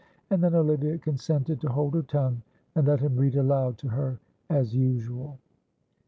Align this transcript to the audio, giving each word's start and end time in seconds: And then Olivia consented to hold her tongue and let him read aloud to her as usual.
And 0.31 0.43
then 0.43 0.55
Olivia 0.55 0.97
consented 0.97 1.61
to 1.61 1.69
hold 1.69 1.93
her 1.93 2.01
tongue 2.01 2.41
and 2.73 2.87
let 2.87 3.01
him 3.01 3.15
read 3.17 3.35
aloud 3.35 3.77
to 3.77 3.89
her 3.89 4.17
as 4.49 4.73
usual. 4.75 5.37